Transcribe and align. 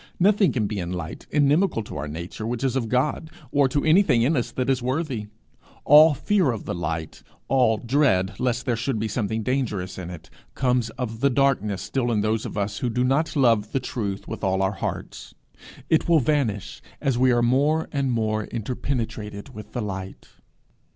Nothing 0.19 0.51
can 0.51 0.65
be 0.65 0.79
in 0.79 0.91
light 0.91 1.27
inimical 1.29 1.83
to 1.83 1.95
our 1.95 2.07
nature, 2.07 2.47
which 2.47 2.63
is 2.63 2.75
of 2.75 2.89
God, 2.89 3.29
or 3.51 3.69
to 3.69 3.85
anything 3.85 4.23
in 4.23 4.35
us 4.35 4.49
that 4.49 4.67
is 4.67 4.81
worthy. 4.81 5.27
All 5.85 6.15
fear 6.15 6.49
of 6.49 6.65
the 6.65 6.73
light, 6.73 7.21
all 7.47 7.77
dread 7.77 8.39
lest 8.39 8.65
there 8.65 8.75
should 8.75 8.97
be 8.97 9.07
something 9.07 9.43
dangerous 9.43 9.99
in 9.99 10.09
it, 10.09 10.31
comes 10.55 10.89
of 10.97 11.19
the 11.19 11.29
darkness 11.29 11.83
still 11.83 12.11
in 12.11 12.21
those 12.21 12.47
of 12.47 12.57
us 12.57 12.79
who 12.79 12.89
do 12.89 13.03
not 13.03 13.35
love 13.35 13.73
the 13.73 13.79
truth 13.79 14.27
with 14.27 14.43
all 14.43 14.63
our 14.63 14.71
hearts; 14.71 15.35
it 15.87 16.09
will 16.09 16.19
vanish 16.19 16.81
as 16.99 17.19
we 17.19 17.31
are 17.31 17.43
more 17.43 17.87
and 17.91 18.11
more 18.11 18.45
interpenetrated 18.45 19.49
with 19.53 19.73
the 19.73 19.81
light. 19.83 20.29